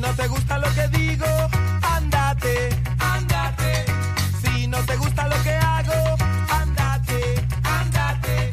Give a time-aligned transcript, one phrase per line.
[0.00, 1.26] no te gusta lo que digo,
[1.82, 3.84] andate, andate.
[4.42, 6.16] Si no te gusta lo que hago,
[6.48, 8.50] andate, andate.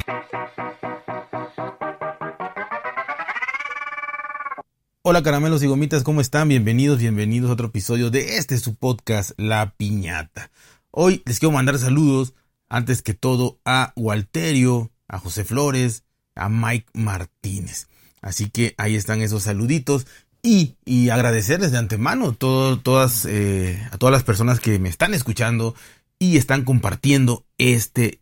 [5.02, 6.48] Hola caramelos y gomitas, ¿cómo están?
[6.48, 10.50] Bienvenidos, bienvenidos a otro episodio de este su podcast, La Piñata.
[10.90, 12.34] Hoy les quiero mandar saludos,
[12.68, 16.04] antes que todo, a Walterio, a José Flores,
[16.34, 17.88] a Mike Martínez.
[18.20, 20.06] Así que ahí están esos saluditos.
[20.42, 25.14] Y, y agradecerles de antemano todo, todas, eh, a todas las personas que me están
[25.14, 25.74] escuchando
[26.18, 28.20] y están compartiendo este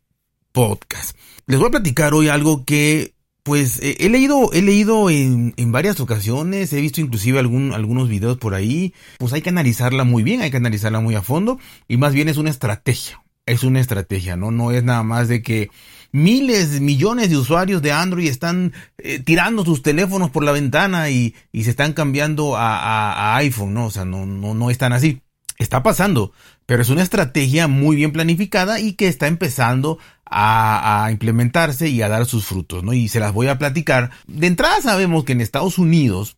[0.52, 1.16] podcast.
[1.46, 3.14] Les voy a platicar hoy algo que
[3.46, 8.38] pues he leído, he leído en, en, varias ocasiones, he visto inclusive algún, algunos videos
[8.38, 11.96] por ahí, pues hay que analizarla muy bien, hay que analizarla muy a fondo y
[11.96, 14.50] más bien es una estrategia, es una estrategia, ¿no?
[14.50, 15.70] No es nada más de que
[16.12, 21.34] miles, millones de usuarios de Android están eh, tirando sus teléfonos por la ventana y,
[21.52, 23.86] y se están cambiando a, a, iPhone, ¿no?
[23.86, 25.20] O sea, no, no, no están así.
[25.58, 26.32] Está pasando,
[26.66, 32.02] pero es una estrategia muy bien planificada y que está empezando a, a, implementarse y
[32.02, 32.92] a dar sus frutos, ¿no?
[32.92, 34.10] Y se las voy a platicar.
[34.26, 36.36] De entrada sabemos que en Estados Unidos,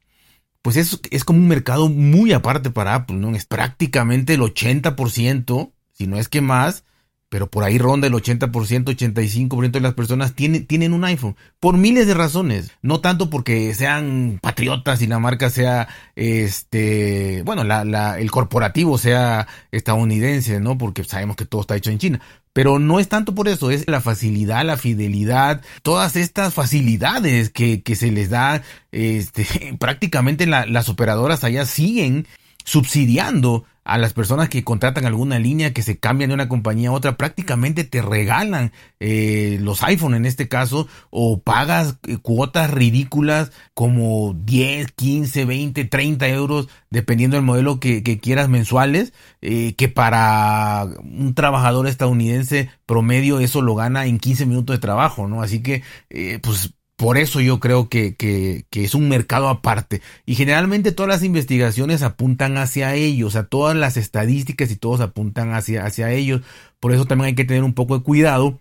[0.62, 3.34] pues es, es como un mercado muy aparte para Apple, ¿no?
[3.34, 6.84] Es prácticamente el 80%, si no es que más,
[7.29, 11.77] pero por ahí ronda el 80%, 85% de las personas tienen, tienen un iPhone, por
[11.77, 17.84] miles de razones, no tanto porque sean patriotas y la marca sea, este, bueno, la,
[17.84, 20.79] la, el corporativo sea estadounidense, ¿no?
[20.79, 22.21] Porque sabemos que todo está hecho en China,
[22.53, 27.83] pero no es tanto por eso, es la facilidad, la fidelidad, todas estas facilidades que,
[27.83, 32.27] que se les da, este, prácticamente la, las operadoras allá siguen
[32.65, 36.92] subsidiando a las personas que contratan alguna línea, que se cambian de una compañía a
[36.92, 43.50] otra, prácticamente te regalan eh, los iPhone en este caso, o pagas eh, cuotas ridículas
[43.72, 49.89] como 10, 15, 20, 30 euros, dependiendo del modelo que, que quieras mensuales, eh, que
[49.89, 55.41] para un trabajador estadounidense promedio eso lo gana en 15 minutos de trabajo, ¿no?
[55.41, 60.03] Así que, eh, pues por eso yo creo que, que, es un mercado aparte.
[60.26, 65.00] Y generalmente todas las investigaciones apuntan hacia ellos, o sea, todas las estadísticas y todos
[65.00, 66.42] apuntan hacia, hacia ellos.
[66.81, 68.59] Por eso también hay que tener un poco de cuidado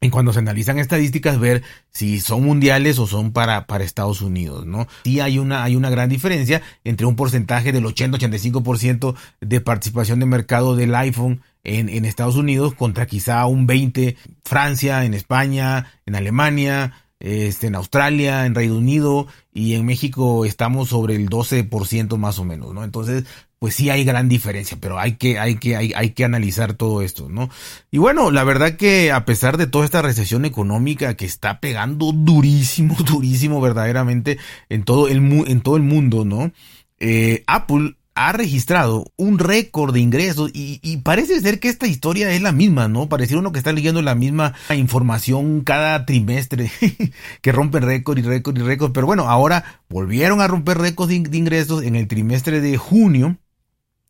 [0.00, 4.64] en cuando se analizan estadísticas ver si son mundiales o son para, para Estados Unidos,
[4.64, 4.86] ¿no?
[5.02, 10.26] Sí hay una, hay una gran diferencia entre un porcentaje del 80-85% de participación de
[10.26, 16.14] mercado del iPhone en, en Estados Unidos contra quizá un 20 Francia, en España, en
[16.14, 22.38] Alemania, este, en Australia, en Reino Unido y en México estamos sobre el 12% más
[22.38, 22.84] o menos, ¿no?
[22.84, 23.24] Entonces,
[23.58, 27.02] pues sí hay gran diferencia, pero hay que, hay que, hay, hay que analizar todo
[27.02, 27.50] esto, ¿no?
[27.90, 32.12] Y bueno, la verdad que a pesar de toda esta recesión económica que está pegando
[32.12, 35.18] durísimo, durísimo verdaderamente en todo el,
[35.48, 36.52] en todo el mundo, ¿no?
[37.00, 42.42] Eh, Apple ha registrado un récord de ingresos y, parece ser que esta historia es
[42.42, 43.08] la misma, ¿no?
[43.08, 46.68] Pareciera uno que está leyendo la misma información cada trimestre,
[47.42, 51.38] que rompen récord y récord y récord, pero bueno, ahora volvieron a romper récords de,
[51.38, 53.36] ingresos en el trimestre de junio,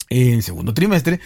[0.08, 1.20] en segundo trimestre,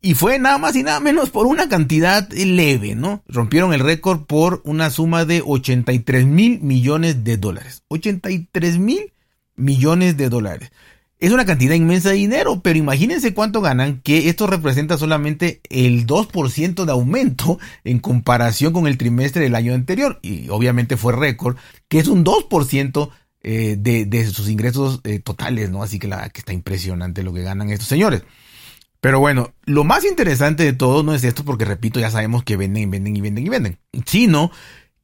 [0.00, 3.24] y fue nada más y nada menos por una cantidad leve, ¿no?
[3.28, 7.82] Rompieron el récord por una suma de 83 mil millones de dólares.
[7.88, 9.12] 83 mil
[9.54, 10.70] millones de dólares.
[11.18, 16.06] Es una cantidad inmensa de dinero, pero imagínense cuánto ganan, que esto representa solamente el
[16.06, 20.18] 2% de aumento en comparación con el trimestre del año anterior.
[20.20, 21.56] Y obviamente fue récord,
[21.88, 23.10] que es un 2%
[23.42, 25.82] eh, de, de, sus ingresos eh, totales, ¿no?
[25.82, 28.22] Así que, la, que está impresionante lo que ganan estos señores.
[29.00, 32.56] Pero bueno, lo más interesante de todo no es esto, porque repito, ya sabemos que
[32.56, 34.50] venden y venden y venden y venden, sino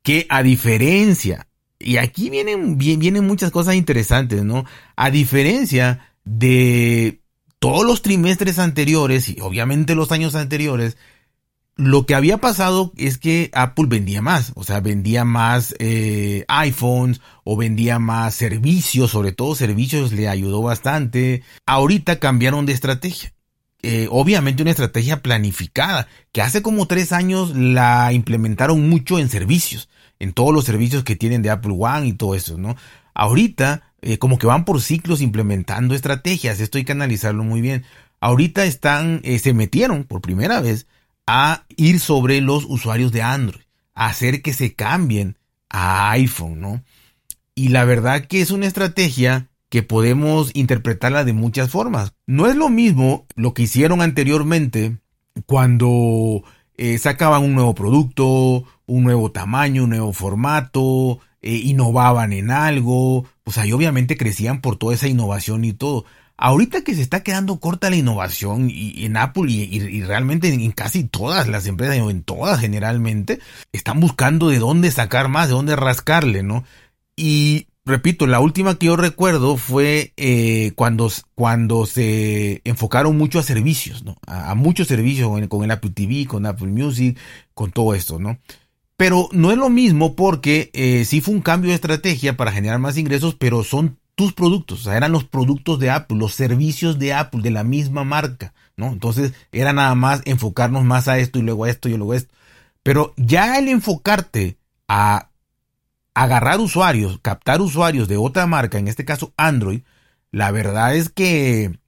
[0.02, 1.46] que a diferencia
[1.84, 4.64] y aquí vienen, vienen muchas cosas interesantes, ¿no?
[4.96, 7.22] A diferencia de
[7.58, 10.96] todos los trimestres anteriores y obviamente los años anteriores,
[11.76, 17.20] lo que había pasado es que Apple vendía más, o sea, vendía más eh, iPhones
[17.44, 21.42] o vendía más servicios, sobre todo servicios le ayudó bastante.
[21.66, 23.32] Ahorita cambiaron de estrategia.
[23.82, 29.88] Eh, obviamente una estrategia planificada, que hace como tres años la implementaron mucho en servicios
[30.22, 32.76] en todos los servicios que tienen de Apple One y todo eso, ¿no?
[33.12, 37.84] Ahorita, eh, como que van por ciclos implementando estrategias, esto hay que analizarlo muy bien.
[38.20, 40.86] Ahorita están, eh, se metieron por primera vez
[41.26, 43.64] a ir sobre los usuarios de Android,
[43.94, 45.38] a hacer que se cambien
[45.68, 46.84] a iPhone, ¿no?
[47.56, 52.12] Y la verdad que es una estrategia que podemos interpretarla de muchas formas.
[52.26, 54.98] No es lo mismo lo que hicieron anteriormente
[55.46, 56.44] cuando
[56.76, 63.24] eh, sacaban un nuevo producto, un nuevo tamaño, un nuevo formato, eh, innovaban en algo,
[63.44, 66.04] pues ahí obviamente crecían por toda esa innovación y todo.
[66.36, 71.04] ahorita que se está quedando corta la innovación y, en Apple y, realmente en, casi
[71.04, 73.38] todas las empresas, en todas generalmente,
[73.72, 76.62] están buscando de dónde sacar más, de dónde rascarle, ¿no?
[77.16, 83.42] Y repito, la última que yo recuerdo fue eh, cuando, cuando se enfocaron mucho a
[83.42, 84.16] servicios, ¿no?
[84.26, 87.18] A, muchos servicios con el, Apple TV, con Apple Music,
[87.54, 88.38] con todo esto, ¿no?
[88.96, 92.78] Pero no es lo mismo porque eh, sí fue un cambio de estrategia para generar
[92.78, 96.98] más ingresos, pero son tus productos, o sea, eran los productos de Apple, los servicios
[96.98, 98.88] de Apple, de la misma marca, ¿no?
[98.88, 102.16] Entonces era nada más enfocarnos más a esto y luego a esto y luego a
[102.16, 102.34] esto.
[102.82, 104.58] Pero ya el enfocarte
[104.88, 105.31] a
[106.14, 109.82] agarrar usuarios, captar usuarios de otra marca, en este caso Android,
[110.30, 111.78] la verdad es que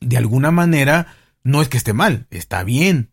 [0.00, 3.10] de alguna manera no es que esté mal, está bien,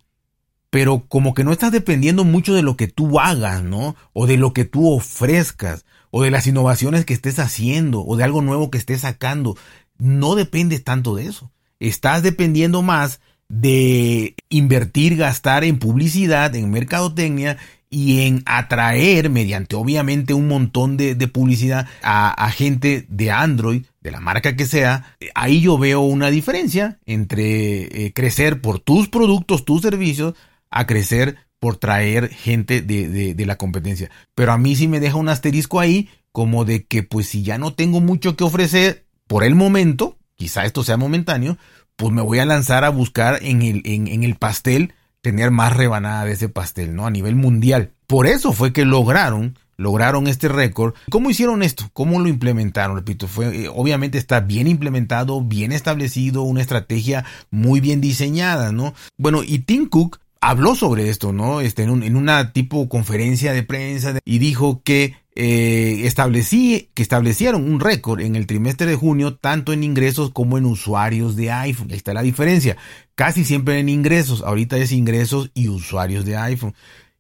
[0.69, 3.95] pero como que no estás dependiendo mucho de lo que tú hagas, ¿no?
[4.13, 8.23] O de lo que tú ofrezcas, o de las innovaciones que estés haciendo, o de
[8.23, 9.57] algo nuevo que estés sacando.
[9.97, 11.51] No dependes tanto de eso.
[11.79, 13.19] Estás dependiendo más
[13.49, 17.57] de invertir, gastar en publicidad, en mercadotecnia
[17.93, 24.21] y en atraer mediante obviamente un montón de, publicidad a, gente de Android, de la
[24.21, 29.81] marca que sea, ahí yo veo una diferencia entre eh, crecer por tus productos, tus
[29.81, 30.35] servicios,
[30.71, 34.09] a crecer por traer gente de, de, la competencia.
[34.35, 37.57] Pero a mí sí me deja un asterisco ahí como de que pues si ya
[37.57, 41.57] no tengo mucho que ofrecer por el momento, quizá esto sea momentáneo,
[41.97, 46.25] pues me voy a lanzar a buscar en el, en el pastel tener más rebanada
[46.25, 47.05] de ese pastel, ¿no?
[47.05, 47.91] A nivel mundial.
[48.07, 50.93] Por eso fue que lograron lograron este récord.
[51.09, 51.89] ¿Cómo hicieron esto?
[51.93, 52.95] ¿Cómo lo implementaron?
[52.95, 58.93] Repito, fue, eh, obviamente está bien implementado, bien establecido, una estrategia muy bien diseñada, ¿no?
[59.17, 61.61] Bueno, y Tim Cook habló sobre esto, ¿no?
[61.61, 67.63] Este, en, en una tipo conferencia de prensa y dijo que eh, establecí, que establecieron
[67.71, 71.87] un récord en el trimestre de junio, tanto en ingresos como en usuarios de iPhone.
[71.91, 72.77] Ahí está la diferencia.
[73.15, 76.73] Casi siempre en ingresos, ahorita es ingresos y usuarios de iPhone.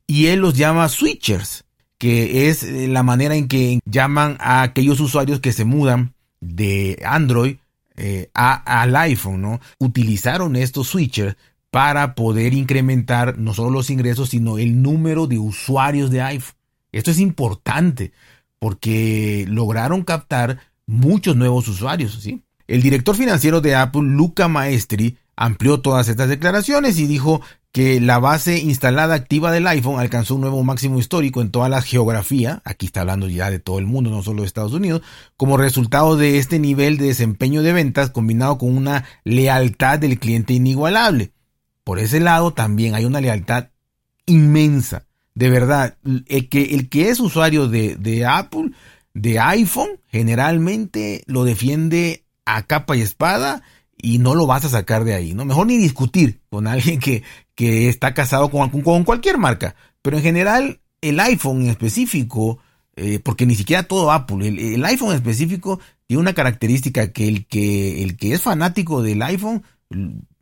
[0.07, 1.63] Y él los llama switchers,
[1.97, 7.01] que es eh, la manera en que llaman a aquellos usuarios que se mudan de
[7.05, 7.57] Android
[7.95, 9.61] eh, a, al iPhone, ¿no?
[9.77, 11.37] Utilizaron estos switchers
[11.69, 16.55] para poder incrementar no solo los ingresos, sino el número de usuarios de iPhone.
[16.91, 18.11] Esto es importante
[18.59, 22.27] porque lograron captar muchos nuevos usuarios.
[22.67, 27.41] El director financiero de Apple, Luca Maestri, amplió todas estas declaraciones y dijo
[27.71, 31.81] que la base instalada activa del iPhone alcanzó un nuevo máximo histórico en toda la
[31.81, 35.01] geografía, aquí está hablando ya de todo el mundo, no solo de Estados Unidos,
[35.37, 40.53] como resultado de este nivel de desempeño de ventas combinado con una lealtad del cliente
[40.53, 41.31] inigualable.
[41.85, 43.69] Por ese lado también hay una lealtad
[44.25, 45.97] inmensa de verdad,
[46.27, 48.71] el que, el que es usuario de, Apple,
[49.13, 53.61] de iPhone, generalmente lo defiende a capa y espada
[53.97, 55.45] y no lo vas a sacar de ahí, ¿no?
[55.45, 57.23] Mejor ni discutir con alguien que,
[57.55, 59.75] que está casado con, con, cualquier marca.
[60.01, 62.59] Pero en general, el iPhone en específico,
[62.95, 67.27] eh, porque ni siquiera todo Apple, el, el, iPhone en específico tiene una característica que
[67.27, 69.63] el que, el que es fanático del iPhone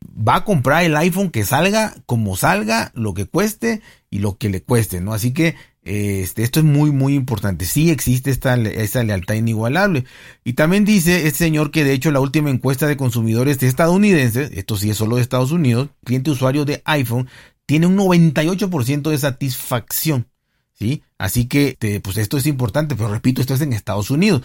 [0.06, 4.50] va a comprar el iPhone que salga como salga, lo que cueste y lo que
[4.50, 5.14] le cueste, ¿no?
[5.14, 7.66] Así que este, esto es muy, muy importante.
[7.66, 10.06] Sí existe esta, esta lealtad inigualable.
[10.44, 14.52] Y también dice este señor que de hecho la última encuesta de consumidores de estadounidenses,
[14.54, 17.28] esto sí es solo de Estados Unidos, cliente usuario de iPhone,
[17.66, 20.28] tiene un 98% de satisfacción.
[20.74, 21.04] ¿Sí?
[21.18, 24.44] Así que, este, pues esto es importante, pero repito, esto es en Estados Unidos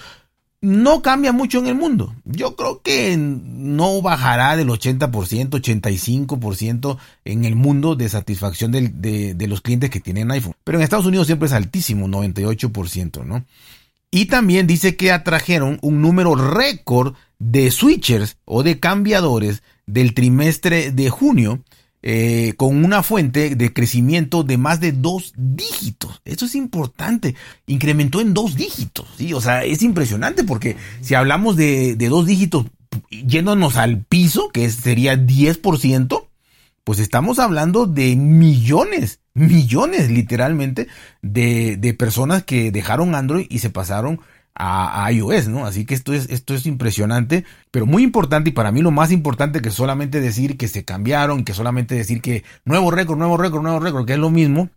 [0.65, 2.15] no cambia mucho en el mundo.
[2.25, 9.47] Yo creo que no bajará del 80%, 85% en el mundo de satisfacción de, de,
[9.47, 10.55] los clientes que tienen iPhone.
[10.65, 13.45] Pero en Estados Unidos siempre es altísimo, 98%, ¿no?
[14.11, 20.93] Y también dice que atrajeron un número récord de switchers o de cambiadores del trimestre
[20.93, 21.63] de junio
[22.07, 26.21] eh, con una fuente de crecimiento de más de dos dígitos.
[26.27, 27.35] Eso es importante.
[27.67, 29.09] Incrementó en dos dígitos.
[29.17, 29.33] ¿sí?
[29.33, 32.67] O sea, es impresionante porque si hablamos de, dos dígitos
[33.09, 36.27] yéndonos al piso, que sería 10%,
[36.85, 40.89] pues estamos hablando de millones, millones literalmente
[41.23, 44.21] de, de personas que dejaron Android y se pasaron
[44.55, 45.67] a, iOS, ¿no?
[45.67, 49.11] Así que esto es, esto es impresionante, pero muy importante y para mí lo más
[49.11, 53.63] importante que solamente decir que se cambiaron, que solamente decir que nuevo récord, nuevo récord,
[53.63, 54.71] nuevo récord, que es lo mismo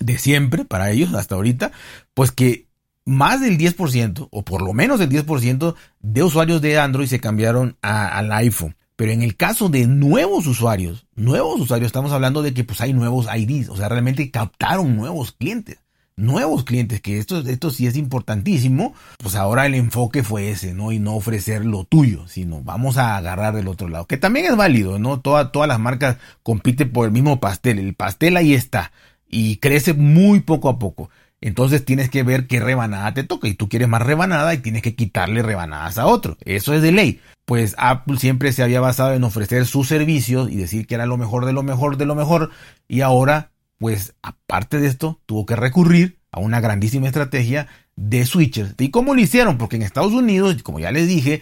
[0.00, 1.72] de siempre para ellos hasta ahorita,
[2.14, 2.66] pues que
[3.04, 7.76] más del 10% o por lo menos el 10% de usuarios de Android se cambiaron
[7.82, 8.76] al iPhone.
[8.96, 12.92] Pero en el caso de nuevos usuarios, nuevos usuarios, estamos hablando de que pues hay
[12.92, 15.81] nuevos IDs, o sea, realmente captaron nuevos clientes.
[16.16, 20.92] Nuevos clientes, que esto, esto sí es importantísimo, pues ahora el enfoque fue ese, ¿no?
[20.92, 24.56] Y no ofrecer lo tuyo, sino vamos a agarrar del otro lado, que también es
[24.56, 25.20] válido, ¿no?
[25.20, 28.92] todas las marcas compiten por el mismo pastel, el pastel ahí está,
[29.28, 31.10] y crece muy poco a poco.
[31.42, 34.80] Entonces tienes que ver qué rebanada te toca y tú quieres más rebanada y tienes
[34.80, 36.38] que quitarle rebanadas a otro.
[36.44, 37.20] Eso es de ley.
[37.44, 41.16] Pues Apple siempre se había basado en ofrecer sus servicios y decir que era lo
[41.16, 42.50] mejor de lo mejor de lo mejor
[42.86, 43.50] y ahora
[43.82, 48.76] pues aparte de esto tuvo que recurrir a una grandísima estrategia de switchers.
[48.78, 49.58] ¿Y cómo lo hicieron?
[49.58, 51.40] Porque en Estados Unidos, como ya les dije,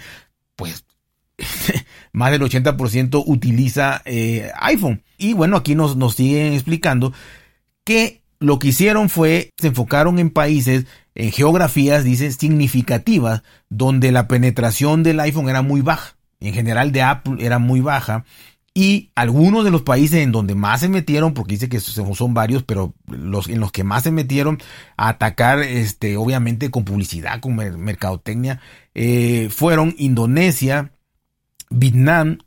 [0.56, 0.86] pues
[2.14, 5.02] más del 80% utiliza eh, iPhone.
[5.18, 7.12] Y bueno, aquí nos, nos siguen explicando
[7.84, 14.28] que lo que hicieron fue, se enfocaron en países, en geografías, dice, significativas, donde la
[14.28, 16.16] penetración del iPhone era muy baja.
[16.40, 18.24] En general de Apple era muy baja.
[18.72, 22.62] Y algunos de los países en donde más se metieron, porque dice que son varios,
[22.62, 24.58] pero los en los que más se metieron
[24.96, 28.60] a atacar, este, obviamente con publicidad, con mercadotecnia,
[28.94, 30.92] eh, fueron Indonesia,
[31.68, 32.38] Vietnam,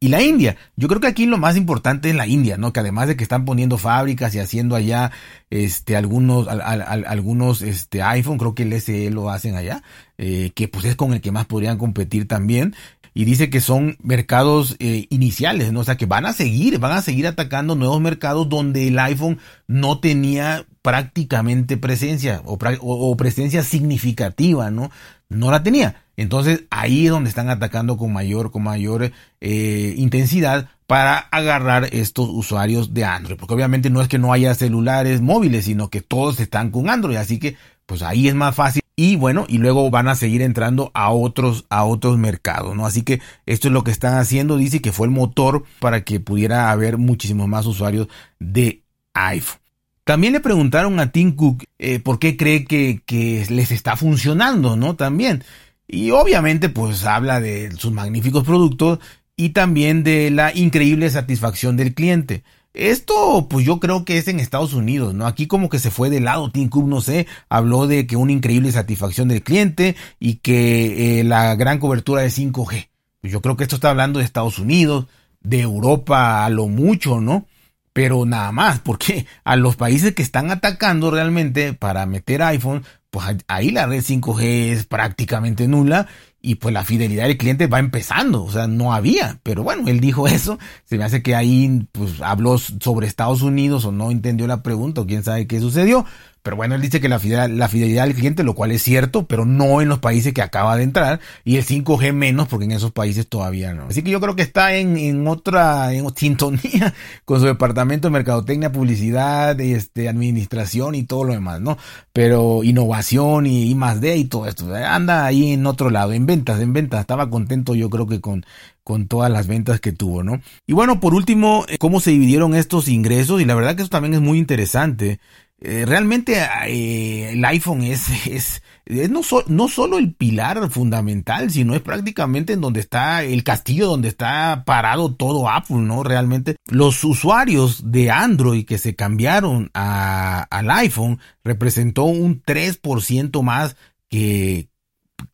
[0.00, 0.56] y la India.
[0.76, 2.72] Yo creo que aquí lo más importante es la India, ¿no?
[2.72, 5.10] Que además de que están poniendo fábricas y haciendo allá
[5.50, 9.82] este algunos algunos este iPhone, creo que el SE lo hacen allá,
[10.16, 12.76] eh, que pues es con el que más podrían competir también
[13.18, 15.80] y dice que son mercados eh, iniciales, ¿no?
[15.80, 19.40] O sea, que van a seguir, van a seguir atacando nuevos mercados donde el iPhone
[19.66, 24.92] no tenía prácticamente presencia o, presencia significativa, ¿no?
[25.28, 26.04] No la tenía.
[26.16, 29.10] Entonces ahí es donde están atacando con mayor, con mayor
[29.40, 33.36] eh, intensidad para agarrar estos usuarios de Android.
[33.36, 37.16] Porque obviamente no es que no haya celulares móviles, sino que todos están con Android.
[37.16, 40.90] Así que pues ahí es más fácil y bueno, y luego van a seguir entrando
[40.92, 42.84] a otros, a otros mercados, ¿no?
[42.84, 46.18] Así que esto es lo que están haciendo, dice que fue el motor para que
[46.18, 48.08] pudiera haber muchísimos más usuarios
[48.40, 48.82] de
[49.14, 49.60] iPhone.
[50.02, 54.74] También le preguntaron a Tim Cook eh, por qué cree que, que les está funcionando,
[54.74, 54.96] ¿no?
[54.96, 55.44] También.
[55.86, 58.98] Y obviamente pues habla de sus magníficos productos
[59.36, 62.42] y también de la increíble satisfacción del cliente.
[62.74, 65.26] Esto, pues yo creo que es en Estados Unidos, ¿no?
[65.26, 68.32] Aquí como que se fue de lado, Tim Cook, no sé, habló de que una
[68.32, 72.88] increíble satisfacción del cliente y que eh, la gran cobertura de 5G.
[73.20, 75.06] Pues yo creo que esto está hablando de Estados Unidos,
[75.40, 77.46] de Europa a lo mucho, ¿no?
[77.92, 83.26] Pero nada más, porque a los países que están atacando realmente para meter iPhone, pues
[83.48, 86.06] ahí la red 5G es prácticamente nula
[86.40, 90.00] y pues la fidelidad del cliente va empezando, o sea, no había, pero bueno, él
[90.00, 94.46] dijo eso, se me hace que ahí pues habló sobre Estados Unidos o no entendió
[94.46, 96.04] la pregunta o quién sabe qué sucedió,
[96.42, 99.26] pero bueno, él dice que la fidelidad, la fidelidad del cliente, lo cual es cierto,
[99.26, 102.72] pero no en los países que acaba de entrar, y el 5G menos, porque en
[102.72, 103.86] esos países todavía no.
[103.86, 108.12] Así que yo creo que está en, en otra, en sintonía con su departamento de
[108.12, 111.78] mercadotecnia, publicidad, este, administración y todo lo demás, ¿no?
[112.12, 114.72] Pero innovación y, y más de y todo esto.
[114.74, 117.00] Anda ahí en otro lado, en ventas, en ventas.
[117.00, 118.44] Estaba contento yo creo que con,
[118.88, 120.40] con todas las ventas que tuvo, ¿no?
[120.66, 123.90] Y bueno, por último, eh, cómo se dividieron estos ingresos, y la verdad que eso
[123.90, 125.20] también es muy interesante.
[125.60, 128.62] Eh, realmente eh, el iPhone es, es,
[129.10, 134.08] no, no, solo el pilar fundamental, sino es prácticamente en donde está el castillo, donde
[134.08, 136.04] está parado todo Apple, ¿no?
[136.04, 143.76] Realmente los usuarios de Android que se cambiaron al iPhone representó un 3% más
[144.08, 144.68] que,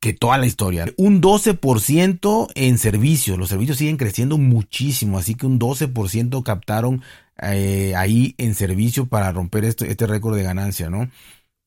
[0.00, 0.86] que toda la historia.
[0.96, 3.38] Un 12% en servicios.
[3.38, 7.02] Los servicios siguen creciendo muchísimo, así que un 12% captaron
[7.42, 11.10] eh, ahí en servicio para romper este, este récord de ganancia, ¿no?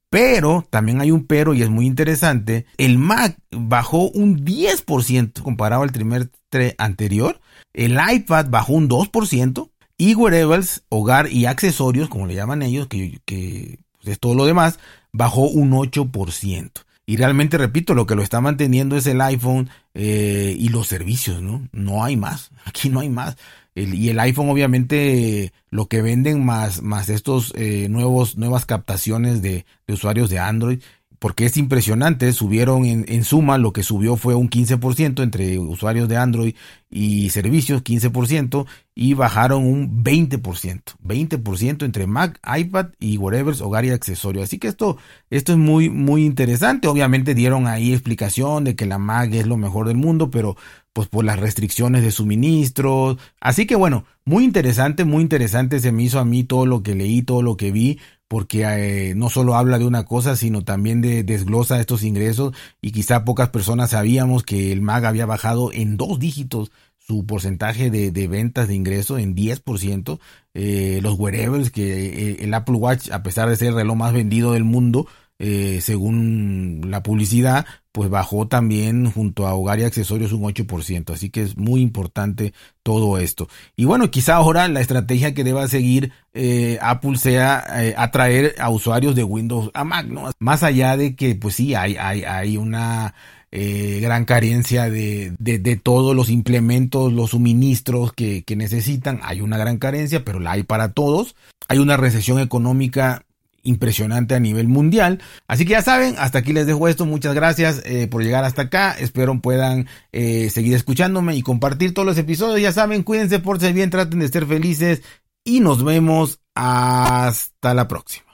[0.10, 2.66] Pero también hay un pero y es muy interesante.
[2.78, 7.42] El Mac bajó un 10% comparado al trimestre anterior.
[7.74, 9.70] El iPad bajó un 2%.
[10.00, 14.80] Y wearables, hogar y accesorios, como le llaman ellos, que, es todo lo demás,
[15.12, 16.72] bajó un 8%.
[17.08, 21.42] Y realmente, repito, lo que lo está manteniendo es el iPhone eh, y los servicios,
[21.42, 21.68] ¿no?
[21.72, 22.52] No hay más.
[22.66, 23.38] Aquí no hay más
[23.78, 29.66] y el iPhone obviamente lo que venden más, más estos eh, nuevos, nuevas captaciones de,
[29.86, 30.80] de, usuarios de Android
[31.20, 36.08] porque es impresionante, subieron en, en, suma, lo que subió fue un 15% entre usuarios
[36.08, 36.56] de Android
[36.90, 43.90] y servicios, 15%, y bajaron un 20%, 20% entre Mac, iPad y whatever, hogar y
[43.90, 44.44] accesorios.
[44.44, 44.98] Así que esto,
[45.30, 46.88] esto es muy, muy interesante.
[46.88, 50.56] Obviamente dieron ahí explicación de que la Mac es lo mejor del mundo, pero
[50.98, 53.20] pues por las restricciones de suministros.
[53.40, 56.96] Así que bueno, muy interesante, muy interesante se me hizo a mí todo lo que
[56.96, 61.02] leí, todo lo que vi porque eh, no solo habla de una cosa, sino también
[61.02, 65.98] de desglosa estos ingresos y quizá pocas personas sabíamos que el MAG había bajado en
[65.98, 70.20] dos dígitos su porcentaje de, de ventas de ingreso en 10%.
[70.56, 74.14] Eh, los wearables, que eh, el Apple Watch, a pesar de ser el reloj más
[74.14, 75.06] vendido del mundo,
[75.40, 81.12] eh, según la publicidad, pues bajó también junto a hogar y accesorios un 8%.
[81.12, 82.54] Así que es muy importante
[82.84, 83.48] todo esto.
[83.76, 88.70] Y bueno, quizá ahora la estrategia que deba seguir eh, Apple sea eh, atraer a
[88.70, 90.30] usuarios de Windows a Mac, ¿no?
[90.40, 93.16] Más allá de que, pues sí, hay, hay, hay una
[93.52, 99.20] eh, gran carencia de, de, de, todos los implementos, los suministros que, que necesitan.
[99.24, 101.36] Hay una gran carencia, pero la hay para todos.
[101.68, 103.24] Hay una recesión económica
[103.68, 105.22] impresionante a nivel mundial.
[105.48, 107.06] Así que ya saben, hasta aquí les dejo esto.
[107.06, 108.94] Muchas gracias eh, por llegar hasta acá.
[108.94, 112.62] Espero puedan eh, seguir escuchándome y compartir todos los episodios.
[112.62, 115.02] Ya saben, cuídense, por ser bien, traten de ser felices
[115.44, 118.27] y nos vemos hasta la próxima.